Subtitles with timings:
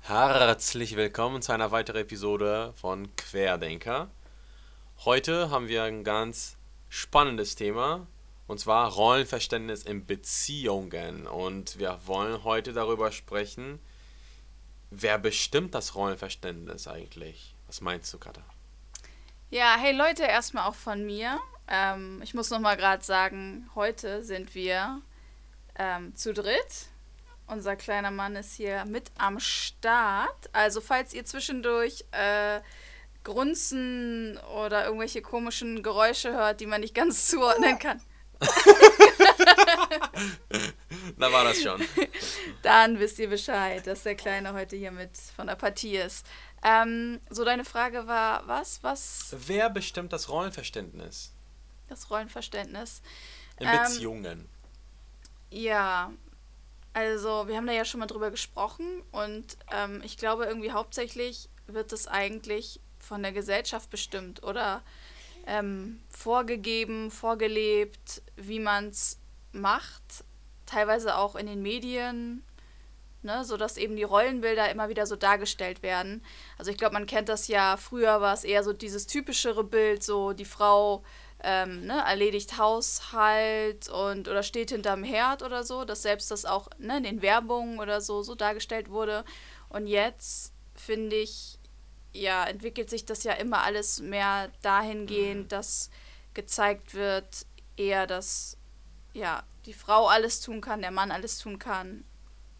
[0.00, 4.10] Herzlich willkommen zu einer weiteren Episode von Querdenker.
[5.04, 6.56] Heute haben wir ein ganz
[6.88, 8.06] spannendes Thema
[8.46, 11.26] und zwar Rollenverständnis in Beziehungen.
[11.26, 13.78] Und wir wollen heute darüber sprechen,
[14.94, 17.54] wer bestimmt das Rollenverständnis eigentlich?
[17.66, 18.42] Was meinst du, Katha?
[19.50, 21.38] Ja, hey Leute, erstmal auch von mir.
[21.68, 25.00] Ähm, ich muss nochmal gerade sagen, heute sind wir
[25.78, 26.88] ähm, zu dritt
[27.52, 30.48] unser kleiner Mann ist hier mit am Start.
[30.52, 32.60] Also falls ihr zwischendurch äh,
[33.24, 38.00] Grunzen oder irgendwelche komischen Geräusche hört, die man nicht ganz zuordnen kann.
[41.18, 41.80] da war das schon.
[42.62, 46.26] Dann wisst ihr Bescheid, dass der Kleine heute hier mit von der Partie ist.
[46.64, 48.82] Ähm, so, deine Frage war, was?
[48.82, 49.34] Was?
[49.46, 51.32] Wer bestimmt das Rollenverständnis?
[51.88, 53.02] Das Rollenverständnis.
[53.58, 54.40] In Beziehungen.
[54.40, 54.48] Ähm,
[55.50, 56.12] ja,
[56.94, 61.48] also, wir haben da ja schon mal drüber gesprochen und ähm, ich glaube, irgendwie hauptsächlich
[61.66, 64.82] wird es eigentlich von der Gesellschaft bestimmt oder
[65.46, 69.18] ähm, vorgegeben, vorgelebt, wie man es
[69.52, 70.24] macht.
[70.72, 72.42] Teilweise auch in den Medien,
[73.20, 76.24] ne, sodass eben die Rollenbilder immer wieder so dargestellt werden.
[76.56, 80.02] Also, ich glaube, man kennt das ja, früher war es eher so dieses typischere Bild,
[80.02, 81.02] so die Frau
[81.42, 86.68] ähm, ne, erledigt Haushalt und oder steht hinterm Herd oder so, dass selbst das auch
[86.78, 89.24] ne, in den Werbungen oder so so dargestellt wurde.
[89.68, 91.58] Und jetzt finde ich,
[92.12, 95.48] ja, entwickelt sich das ja immer alles mehr dahingehend, mhm.
[95.48, 95.90] dass
[96.34, 98.56] gezeigt wird, eher, dass
[99.12, 102.04] ja, die Frau alles tun kann, der Mann alles tun kann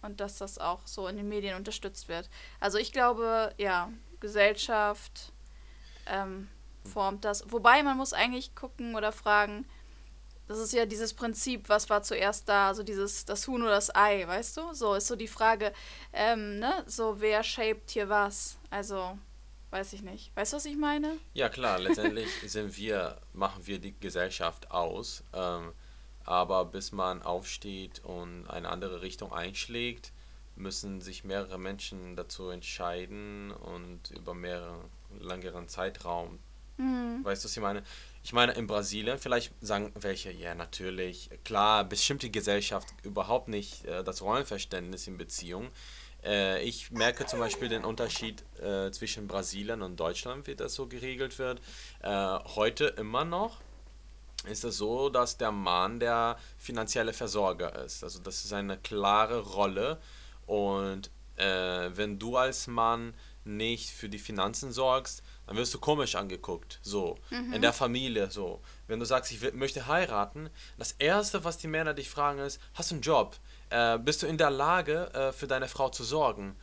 [0.03, 2.29] und dass das auch so in den Medien unterstützt wird.
[2.61, 5.33] Also ich glaube, ja, Gesellschaft,
[6.07, 6.49] ähm,
[6.85, 7.51] formt das.
[7.51, 9.67] Wobei man muss eigentlich gucken oder fragen,
[10.49, 13.95] das ist ja dieses Prinzip, was war zuerst da, also dieses, das Huhn oder das
[13.95, 14.75] Ei, weißt du?
[14.75, 15.73] So ist so die Frage,
[16.13, 18.59] ähm, ne, so wer shaped hier was?
[18.71, 19.17] Also,
[19.71, 20.35] weiß ich nicht.
[20.37, 21.17] Weißt du, was ich meine?
[21.33, 25.73] Ja, klar, letztendlich sind wir, machen wir die Gesellschaft aus, ähm,
[26.25, 30.13] aber bis man aufsteht und eine andere Richtung einschlägt,
[30.57, 34.85] müssen sich mehrere Menschen dazu entscheiden und über mehrere
[35.19, 36.39] längeren Zeitraum
[36.77, 37.25] Mhm.
[37.25, 37.83] Weißt du, was ich meine?
[38.25, 43.85] Ich meine, in Brasilien, vielleicht sagen welche, ja, natürlich, klar, bestimmt die Gesellschaft überhaupt nicht
[43.85, 45.69] äh, das Rollenverständnis in Beziehung.
[46.25, 50.87] Äh, ich merke zum Beispiel den Unterschied äh, zwischen Brasilien und Deutschland, wie das so
[50.87, 51.61] geregelt wird.
[52.01, 53.59] Äh, heute immer noch
[54.45, 58.03] ist es so, dass der Mann der finanzielle Versorger ist.
[58.03, 60.01] Also das ist eine klare Rolle
[60.47, 63.15] und äh, wenn du als Mann
[63.45, 67.53] nicht für die Finanzen sorgst, dann wirst du komisch angeguckt, so, mhm.
[67.53, 68.61] in der Familie, so.
[68.87, 72.91] Wenn du sagst, ich möchte heiraten, das Erste, was die Männer dich fragen, ist, hast
[72.91, 73.37] du einen Job?
[73.71, 76.57] Äh, bist du in der Lage, äh, für deine Frau zu sorgen?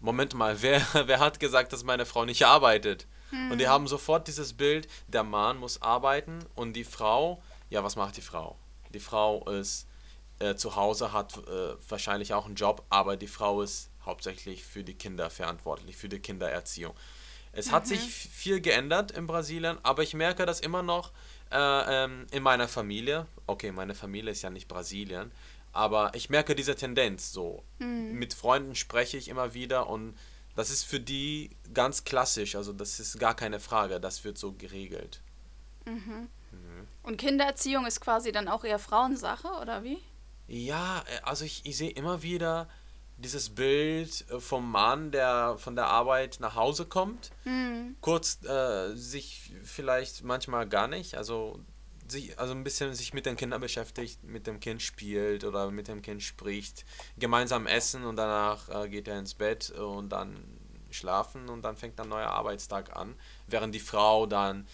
[0.00, 3.06] Moment mal, wer, wer hat gesagt, dass meine Frau nicht arbeitet?
[3.30, 3.52] Mhm.
[3.52, 7.96] Und die haben sofort dieses Bild, der Mann muss arbeiten und die Frau, ja, was
[7.96, 8.56] macht die Frau?
[8.94, 9.86] Die Frau ist
[10.38, 14.84] äh, zu Hause, hat äh, wahrscheinlich auch einen Job, aber die Frau ist hauptsächlich für
[14.84, 16.94] die Kinder verantwortlich, für die Kindererziehung.
[17.52, 17.72] Es mhm.
[17.72, 21.12] hat sich viel geändert in Brasilien, aber ich merke das immer noch
[21.50, 23.26] äh, ähm, in meiner Familie.
[23.46, 25.32] Okay, meine Familie ist ja nicht Brasilien,
[25.72, 27.64] aber ich merke diese Tendenz so.
[27.78, 28.12] Mhm.
[28.12, 30.16] Mit Freunden spreche ich immer wieder und
[30.56, 34.52] das ist für die ganz klassisch, also das ist gar keine Frage, das wird so
[34.52, 35.20] geregelt.
[35.84, 36.28] Mhm.
[36.50, 36.88] Mhm.
[37.02, 39.98] Und Kindererziehung ist quasi dann auch eher Frauensache, oder wie?
[40.48, 42.68] Ja, äh, also ich, ich sehe immer wieder
[43.18, 47.96] dieses Bild äh, vom Mann, der von der Arbeit nach Hause kommt, mhm.
[48.00, 51.60] kurz äh, sich vielleicht manchmal gar nicht, also
[52.08, 55.88] sich, also ein bisschen sich mit den Kindern beschäftigt, mit dem Kind spielt oder mit
[55.88, 56.84] dem Kind spricht,
[57.18, 60.36] gemeinsam essen und danach äh, geht er ins Bett und dann
[60.96, 63.14] schlafen und dann fängt ein neuer Arbeitstag an,
[63.46, 64.66] während die Frau dann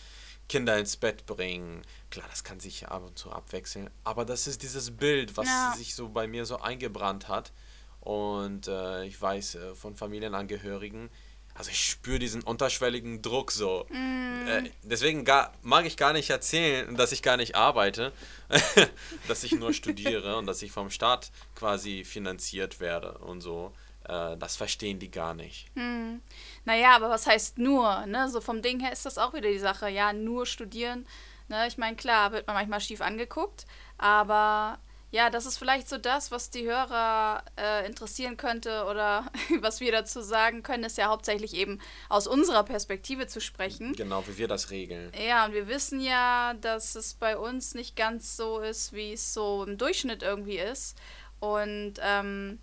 [0.48, 1.82] Kinder ins Bett bringen.
[2.10, 5.74] Klar, das kann sich ab und zu abwechseln, aber das ist dieses Bild, was ja.
[5.76, 7.52] sich so bei mir so eingebrannt hat.
[8.00, 11.08] Und äh, ich weiß äh, von Familienangehörigen,
[11.54, 13.86] also ich spüre diesen unterschwelligen Druck so.
[13.90, 14.48] Mm.
[14.48, 18.12] Äh, deswegen gar, mag ich gar nicht erzählen, dass ich gar nicht arbeite,
[19.28, 23.72] dass ich nur studiere und dass ich vom Staat quasi finanziert werde und so.
[24.08, 25.74] Äh, das verstehen die gar nicht.
[25.76, 26.16] Mm.
[26.64, 28.06] Naja, aber was heißt nur?
[28.06, 28.28] Ne?
[28.28, 29.88] So vom Ding her ist das auch wieder die Sache.
[29.88, 31.06] Ja, nur studieren.
[31.48, 31.66] Ne?
[31.66, 33.66] Ich meine, klar, wird man manchmal schief angeguckt,
[33.98, 34.78] aber
[35.12, 39.92] ja, das ist vielleicht so das, was die Hörer äh, interessieren könnte oder was wir
[39.92, 43.92] dazu sagen können, ist ja hauptsächlich eben aus unserer Perspektive zu sprechen.
[43.92, 45.12] Genau, wie wir das regeln.
[45.22, 49.34] Ja, und wir wissen ja, dass es bei uns nicht ganz so ist, wie es
[49.34, 50.96] so im Durchschnitt irgendwie ist.
[51.40, 52.58] Und ähm,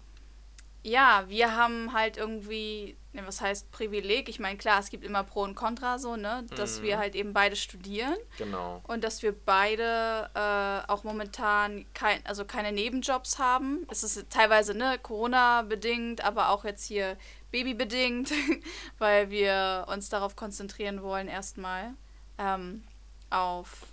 [0.83, 4.29] ja, wir haben halt irgendwie, ne, was heißt Privileg?
[4.29, 6.45] Ich meine, klar, es gibt immer Pro und Contra so, ne?
[6.55, 6.83] Dass Mhm.
[6.83, 8.81] wir halt eben beide studieren Genau.
[8.87, 13.85] und dass wir beide äh, auch momentan kein, also keine Nebenjobs haben.
[13.91, 17.17] Es ist teilweise ne, Corona-bedingt, aber auch jetzt hier
[17.51, 18.31] Baby-bedingt,
[18.99, 21.93] weil wir uns darauf konzentrieren wollen, erstmal
[22.37, 22.83] ähm,
[23.29, 23.85] auf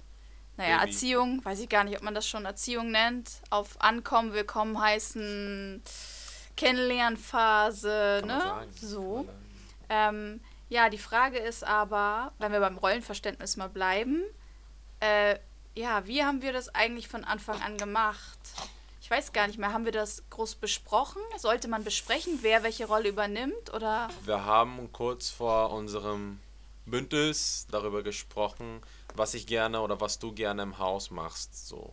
[0.57, 0.91] naja, Baby.
[0.91, 5.83] Erziehung, weiß ich gar nicht, ob man das schon Erziehung nennt, auf Ankommen, Willkommen heißen,
[6.57, 8.41] Kennenlernphase, Kann ne?
[8.41, 8.71] sagen.
[8.81, 9.29] So.
[9.89, 14.25] Ähm, ja, die Frage ist aber, wenn wir beim Rollenverständnis mal bleiben,
[15.01, 15.39] äh,
[15.75, 18.39] ja, wie haben wir das eigentlich von Anfang an gemacht?
[19.01, 21.23] Ich weiß gar nicht mehr, haben wir das groß besprochen?
[21.37, 23.73] Sollte man besprechen, wer welche Rolle übernimmt?
[23.73, 26.41] Oder Wir haben kurz vor unserem
[26.87, 28.81] Bündnis darüber gesprochen,
[29.15, 31.69] was ich gerne oder was du gerne im Haus machst.
[31.69, 31.93] So.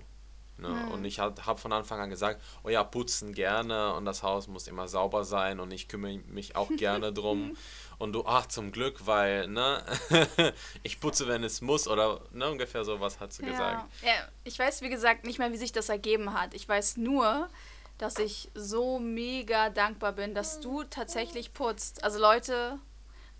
[0.58, 0.90] Ne?
[0.92, 4.48] Und ich habe hab von Anfang an gesagt, oh ja, putzen gerne und das Haus
[4.48, 7.58] muss immer sauber sein und ich kümmere mich auch gerne drum.
[7.98, 9.84] Und du, ach zum Glück, weil, ne,
[10.84, 13.90] ich putze, wenn es muss oder ne, ungefähr sowas hat sie gesagt.
[14.02, 14.10] Ja.
[14.10, 16.54] ja, ich weiß, wie gesagt, nicht mehr, wie sich das ergeben hat.
[16.54, 17.50] Ich weiß nur,
[17.98, 22.04] dass ich so mega dankbar bin, dass du tatsächlich putzt.
[22.04, 22.80] Also Leute,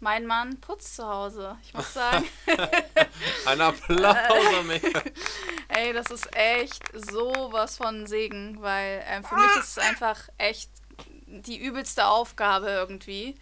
[0.04, 1.58] mein Mann putzt zu Hause.
[1.64, 2.26] Ich muss sagen,
[3.46, 4.16] Ein Applaus
[4.60, 4.84] an mich.
[5.70, 10.70] ey, das ist echt sowas von Segen, weil ähm, für mich ist es einfach echt
[11.26, 13.36] die übelste Aufgabe irgendwie.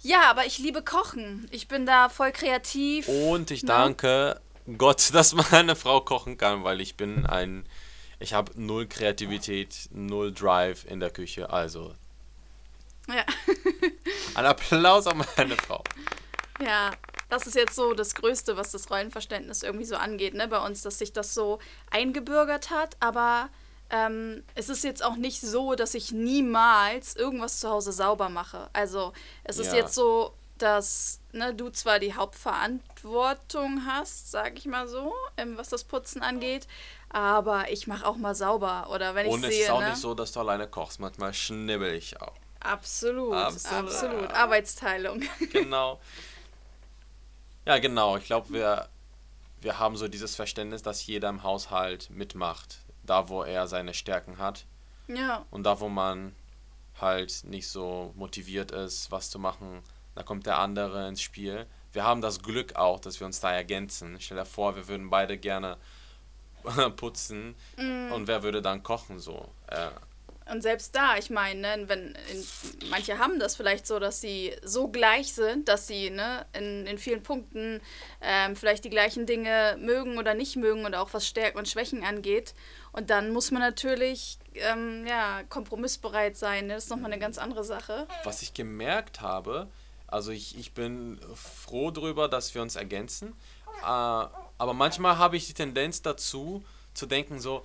[0.00, 1.48] Ja, aber ich liebe Kochen.
[1.50, 3.08] Ich bin da voll kreativ.
[3.08, 3.68] Und ich Ne?
[3.68, 4.40] danke
[4.76, 7.66] Gott, dass meine Frau kochen kann, weil ich bin ein,
[8.20, 11.50] ich habe null Kreativität, null Drive in der Küche.
[11.50, 11.94] Also
[13.08, 13.24] Ja.
[14.34, 15.82] ein Applaus an meine Frau.
[16.60, 16.90] Ja,
[17.28, 20.82] das ist jetzt so das Größte, was das Rollenverständnis irgendwie so angeht, ne, bei uns,
[20.82, 21.58] dass sich das so
[21.90, 23.48] eingebürgert hat, aber
[23.90, 28.68] ähm, es ist jetzt auch nicht so, dass ich niemals irgendwas zu Hause sauber mache.
[28.72, 29.12] Also
[29.44, 29.76] es ist Ja.
[29.78, 35.14] jetzt so, dass ne, du zwar die Hauptverantwortung hast, sag ich mal so,
[35.56, 36.66] was das Putzen angeht,
[37.10, 38.88] aber ich mache auch mal sauber.
[38.92, 39.90] Oder wenn ich Und es ist auch ne?
[39.90, 41.00] nicht so, dass du alleine kochst.
[41.00, 42.34] Manchmal schnibbel ich auch.
[42.60, 43.88] Absolut, Absolut.
[43.88, 44.30] absolut.
[44.32, 45.22] Arbeitsteilung.
[45.52, 46.00] Genau.
[47.64, 48.16] Ja, genau.
[48.16, 48.88] Ich glaube, wir,
[49.60, 52.78] wir haben so dieses Verständnis, dass jeder im Haushalt mitmacht.
[53.04, 54.66] Da, wo er seine Stärken hat.
[55.06, 55.44] ja.
[55.50, 56.34] Und da, wo man
[57.00, 59.82] halt nicht so motiviert ist, was zu machen,
[60.14, 61.66] da kommt der andere ins Spiel.
[61.92, 64.18] Wir haben das Glück auch, dass wir uns da ergänzen.
[64.20, 65.78] Stell dir vor, wir würden beide gerne
[66.96, 69.48] putzen und wer würde dann kochen so?
[69.68, 69.88] Äh,
[70.50, 74.54] Und selbst da, ich meine, ne, wenn in, manche haben das vielleicht so, dass sie
[74.62, 77.80] so gleich sind, dass sie ne, in, in vielen Punkten
[78.20, 82.02] ähm, vielleicht die gleichen Dinge mögen oder nicht mögen und auch was Stärken und Schwächen
[82.02, 82.54] angeht.
[82.92, 86.66] Und dann muss man natürlich ähm, ja, kompromissbereit sein.
[86.66, 86.74] Ne?
[86.74, 88.06] Das ist nochmal eine ganz andere Sache.
[88.24, 89.68] was ich gemerkt habe,
[90.06, 93.34] also ich, ich bin froh darüber, dass wir uns ergänzen,
[93.82, 96.64] äh, aber manchmal habe ich die Tendenz dazu,
[96.94, 97.62] zu denken so,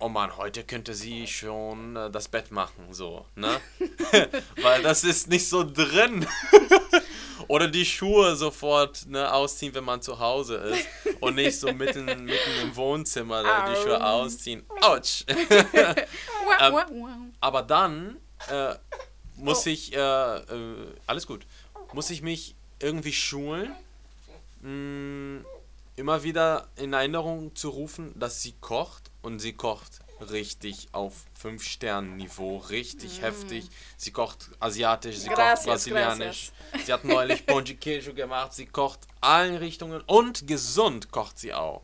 [0.00, 3.60] oh Mann, heute könnte sie schon äh, das Bett machen, so, ne?
[4.62, 6.26] Weil das ist nicht so drin.
[7.48, 10.86] Oder die Schuhe sofort ne, ausziehen, wenn man zu Hause ist.
[11.20, 14.22] Und nicht so mitten, mitten im Wohnzimmer da die Schuhe Au.
[14.22, 14.64] ausziehen.
[14.80, 15.24] Autsch!
[16.62, 17.32] Ähm.
[17.40, 18.18] Aber dann
[18.50, 18.74] äh,
[19.36, 20.74] muss ich, äh, äh,
[21.06, 21.46] alles gut,
[21.94, 23.74] muss ich mich irgendwie schulen,
[24.60, 25.44] mh,
[25.96, 32.58] immer wieder in Erinnerung zu rufen, dass sie kocht und sie kocht richtig auf 5-Sterne-Niveau,
[32.58, 33.68] richtig heftig.
[33.96, 35.32] Sie kocht asiatisch, sie Mm.
[35.32, 36.52] Gracias, kocht brasilianisch.
[36.84, 41.82] Sie hat neulich de Queijo gemacht, sie kocht allen Richtungen und gesund kocht sie auch.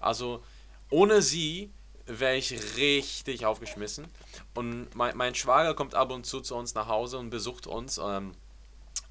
[0.00, 0.42] Also
[0.90, 1.70] ohne sie
[2.06, 4.06] wäre ich richtig aufgeschmissen.
[4.54, 7.98] Und mein, mein Schwager kommt ab und zu zu uns nach Hause und besucht uns.
[7.98, 8.32] Ähm,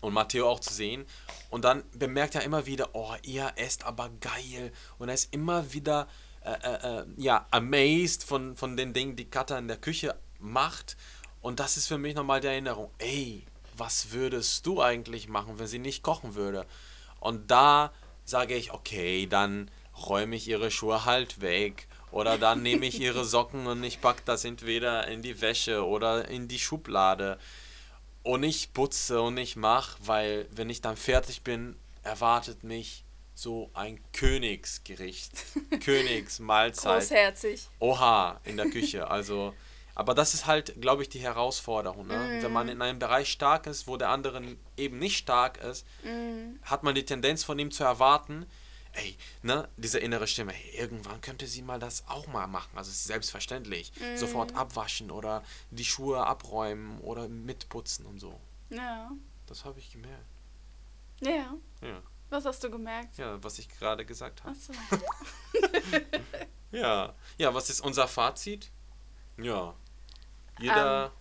[0.03, 1.05] und Matteo auch zu sehen.
[1.49, 4.71] Und dann bemerkt er immer wieder, oh, ihr esst aber geil.
[4.99, 6.07] Und er ist immer wieder,
[6.43, 10.97] äh, äh, äh, ja, amazed von, von den Dingen, die Katha in der Küche macht.
[11.41, 13.45] Und das ist für mich nochmal die Erinnerung, ey,
[13.77, 16.65] was würdest du eigentlich machen, wenn sie nicht kochen würde?
[17.19, 17.93] Und da
[18.25, 19.71] sage ich, okay, dann
[20.07, 21.87] räume ich ihre Schuhe halt weg.
[22.11, 26.27] Oder dann nehme ich ihre Socken und ich packe das entweder in die Wäsche oder
[26.27, 27.39] in die Schublade.
[28.21, 33.03] Und ich putze und ich mache, weil wenn ich dann fertig bin, erwartet mich
[33.35, 35.31] so ein Königsgericht,
[35.83, 36.99] Königsmahlzeit.
[36.99, 37.67] Großherzig.
[37.79, 39.09] Oha, in der Küche.
[39.09, 39.53] Also,
[39.95, 42.07] aber das ist halt, glaube ich, die Herausforderung.
[42.07, 42.39] Ne?
[42.41, 44.41] Wenn man in einem Bereich stark ist, wo der andere
[44.77, 45.85] eben nicht stark ist,
[46.63, 48.45] hat man die Tendenz von ihm zu erwarten,
[48.93, 52.71] ey, ne, diese innere Stimme, hey, irgendwann könnte sie mal das auch mal machen.
[52.75, 53.91] Also es ist selbstverständlich.
[54.15, 58.39] Sofort abwaschen oder die Schuhe abräumen oder mitputzen und so.
[58.69, 59.11] Ja.
[59.47, 60.25] Das habe ich gemerkt.
[61.21, 61.55] Ja.
[61.81, 62.01] Ja.
[62.33, 63.15] Was hast du gemerkt?
[63.19, 64.55] Ja, was ich gerade gesagt habe.
[64.55, 64.73] Achso.
[66.71, 67.13] Ja.
[67.37, 68.71] Ja, was ist unser Fazit?
[69.37, 69.75] Ja.
[70.57, 71.11] Jeder.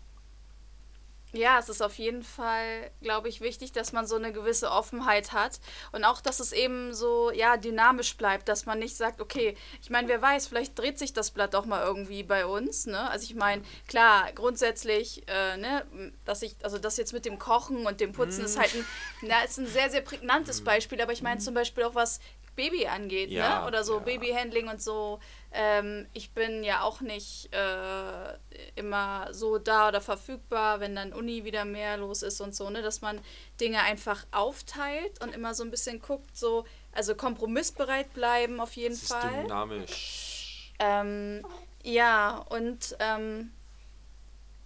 [1.35, 5.33] Ja, es ist auf jeden Fall, glaube ich, wichtig, dass man so eine gewisse Offenheit
[5.33, 5.61] hat
[5.93, 9.89] und auch, dass es eben so, ja, dynamisch bleibt, dass man nicht sagt, okay, ich
[9.89, 13.09] meine, wer weiß, vielleicht dreht sich das Blatt auch mal irgendwie bei uns, ne?
[13.09, 17.87] Also ich meine, klar, grundsätzlich, äh, ne, dass ich, also das jetzt mit dem Kochen
[17.87, 18.87] und dem Putzen ist halt ein,
[19.23, 22.21] na, ist ein sehr, sehr prägnantes Beispiel, aber ich meine zum Beispiel auch, was
[22.55, 23.67] Baby angeht, Ja, ne?
[23.67, 24.01] Oder so ja.
[24.01, 25.21] Babyhandling und so.
[25.53, 28.37] Ähm, ich bin ja auch nicht äh,
[28.77, 32.83] immer so da oder verfügbar, wenn dann Uni wieder mehr los ist und so, ne?
[32.83, 33.21] Dass man
[33.61, 38.97] Dinge einfach aufteilt und immer so ein bisschen guckt, so, also kompromissbereit bleiben auf jeden
[38.97, 39.43] Fall.
[39.45, 40.73] dynamisch.
[40.79, 41.45] Ähm,
[41.83, 43.53] ja, und ähm,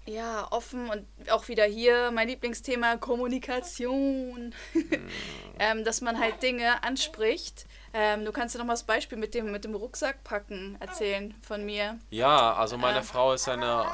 [0.06, 4.54] ja, offen und auch wieder hier mein Lieblingsthema Kommunikation.
[5.58, 7.66] ähm, dass man halt Dinge anspricht.
[7.92, 11.34] Ähm, du kannst ja noch mal das Beispiel mit dem, mit dem Rucksack packen erzählen
[11.42, 11.98] von mir.
[12.10, 13.02] Ja, also meine Äh.
[13.02, 13.86] Frau ist eine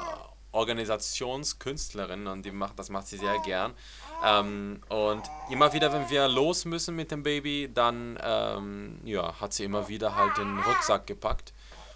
[0.53, 3.75] Organisationskünstlerin und die macht, das macht sie sehr gern.
[4.25, 9.53] Ähm, und immer wieder, wenn wir los müssen mit dem Baby, dann ähm, ja, hat
[9.53, 11.53] sie immer wieder halt den Rucksack gepackt.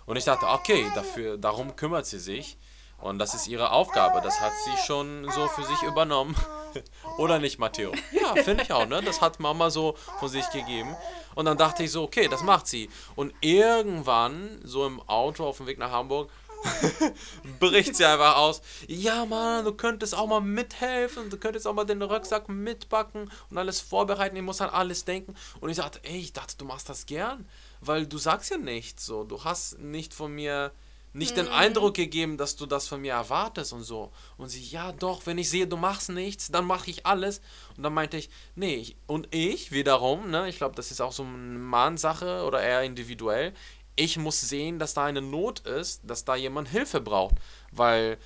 [0.07, 2.57] Und ich dachte, okay, dafür, darum kümmert sie sich.
[2.99, 4.21] Und das ist ihre Aufgabe.
[4.23, 6.35] Das hat sie schon so für sich übernommen.
[7.19, 7.93] Oder nicht, Matteo?
[8.13, 9.03] Ja, finde ich auch, ne?
[9.03, 10.97] Das hat Mama so von sich gegeben.
[11.35, 12.89] Und dann dachte ich so, okay, das macht sie.
[13.15, 16.31] Und irgendwann, so im Auto auf dem Weg nach Hamburg,
[17.61, 18.63] bricht sie einfach aus.
[18.89, 21.31] Ja, Mann, du könntest auch mal mithelfen.
[21.31, 24.37] Du könntest auch mal den Rucksack mitbacken und alles vorbereiten.
[24.37, 25.35] Ich muss an alles denken.
[25.61, 27.49] Und ich sagte, ey, ich dachte, du machst das gern.
[27.81, 29.25] Weil du sagst ja nichts so.
[29.25, 30.73] Du hast nicht von mir
[31.17, 34.13] nicht den Eindruck gegeben, dass du das von mir erwartest und so.
[34.37, 37.41] Und sie, ja doch, wenn ich sehe, du machst nichts, dann mache ich alles.
[37.77, 41.13] Und dann meinte ich, nee, ich, und ich wiederum, ne, ich glaube, das ist auch
[41.13, 43.55] so eine Mannsache oder eher individuell.
[43.97, 47.37] Ich muss sehen, dass da eine Not ist, dass da jemand Hilfe braucht.
[47.73, 48.19] Weil,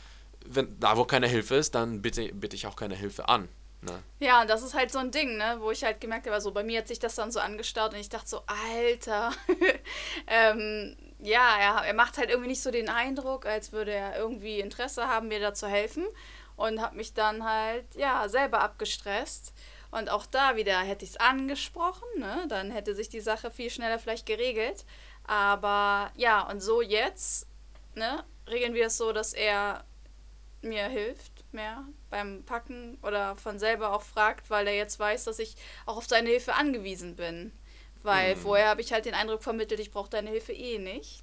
[0.44, 3.48] wenn da wo keine Hilfe ist, dann bitte, bitte ich auch keine Hilfe an.
[3.82, 4.02] Ne?
[4.18, 6.50] Ja, und das ist halt so ein Ding, ne, wo ich halt gemerkt habe, so
[6.50, 9.32] bei mir hat sich das dann so angestaut und ich dachte so, Alter,
[10.26, 14.60] ähm, ja, er, er macht halt irgendwie nicht so den Eindruck, als würde er irgendwie
[14.60, 16.06] Interesse haben, mir da zu helfen
[16.56, 19.52] und habe mich dann halt, ja, selber abgestresst.
[19.90, 22.46] Und auch da wieder hätte ich es angesprochen, ne?
[22.48, 24.84] dann hätte sich die Sache viel schneller vielleicht geregelt.
[25.24, 27.48] Aber ja, und so jetzt
[27.94, 29.84] ne, regeln wir es so, dass er
[30.62, 35.38] mir hilft mehr beim Packen oder von selber auch fragt, weil er jetzt weiß, dass
[35.38, 37.52] ich auch auf seine Hilfe angewiesen bin.
[38.02, 41.22] Weil vorher habe ich halt den Eindruck vermittelt, ich brauche deine Hilfe eh nicht.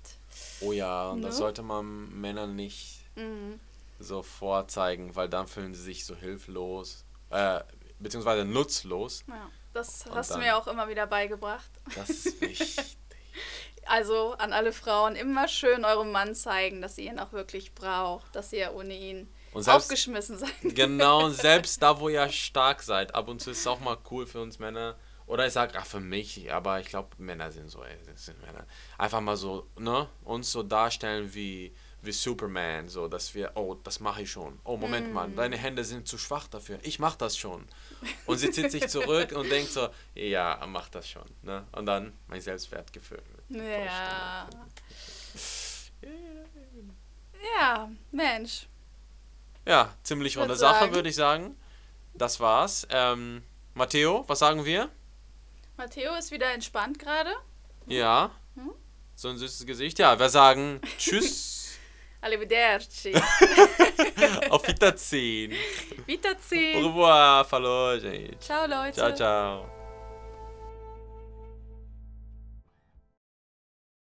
[0.62, 1.38] Oh ja, und das Ne?
[1.40, 3.60] sollte man Männern nicht Mhm.
[4.00, 7.62] so vorzeigen, weil dann fühlen sie sich so hilflos, äh,
[8.00, 9.24] beziehungsweise nutzlos.
[9.28, 11.70] Ja, das Und hast du mir auch immer wieder beigebracht.
[11.96, 12.98] Das ist wichtig.
[13.86, 18.36] Also an alle Frauen immer schön eurem Mann zeigen, dass ihr ihn auch wirklich braucht,
[18.36, 20.52] dass ihr ohne ihn Und selbst- aufgeschmissen seid.
[20.62, 24.28] genau, selbst da, wo ihr stark seid, ab und zu ist es auch mal cool
[24.28, 24.96] für uns Männer.
[25.28, 28.66] Oder ich sag, ach, für mich, aber ich glaube, Männer sind so, ey, sind Männer.
[28.98, 34.00] Einfach mal so, ne, uns so darstellen wie, wie Superman, so, dass wir, oh, das
[34.00, 34.58] mache ich schon.
[34.64, 36.80] Oh, Moment mal, deine Hände sind zu schwach dafür.
[36.84, 37.68] Ich mach das schon.
[38.26, 41.66] Und sie zieht sich zurück und denkt so, ja, mach das schon, ne.
[41.74, 43.22] Und dann mein Selbstwertgefühl.
[43.50, 44.48] Ja.
[47.60, 48.68] Ja, Mensch.
[49.66, 51.58] Ja, ziemlich runde Sache, würde ich sagen.
[52.14, 52.88] Das war's.
[52.90, 53.44] Ähm,
[53.74, 54.90] Matteo, was sagen wir?
[55.78, 57.32] Matteo ist wieder entspannt gerade.
[57.86, 58.32] Ja.
[58.56, 58.72] Hm?
[59.16, 60.00] So ein süßes Gesicht.
[60.00, 61.78] Ja, wir sagen Tschüss.
[62.22, 63.14] Arrivederci.
[64.50, 65.54] Auf Wiedersehen.
[65.54, 66.86] Au Wiedersehen.
[66.86, 68.40] revoir, fallo, gente.
[68.40, 68.94] Ciao, Leute.
[68.94, 69.77] Ciao, ciao.